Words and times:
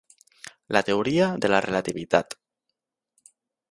La 0.77 0.81
teoria 0.87 1.29
de 1.45 1.53
la 1.53 1.61
relativitat. 1.69 2.39